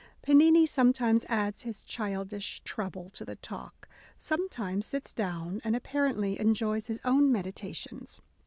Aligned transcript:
Pennini 0.23 0.65
sometimes 0.65 1.27
adds 1.29 1.61
his 1.61 1.83
childish 1.83 2.61
treble 2.65 3.11
to 3.11 3.23
the 3.23 3.35
talk; 3.35 3.87
sometimes 4.17 4.87
sits 4.87 5.11
down 5.13 5.61
and 5.63 5.75
apparently 5.75 6.39
enjoys 6.39 6.87
his 6.87 6.99
own 7.05 7.31
meditations. 7.31 8.19